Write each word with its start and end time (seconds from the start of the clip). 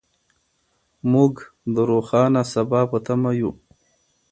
موږ 1.11 1.33
د 1.73 1.75
روښانه 1.89 2.41
سبا 2.53 2.81
په 2.91 2.97
تمه 3.05 3.31
یو. 3.41 3.51